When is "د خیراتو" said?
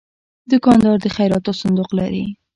1.01-1.51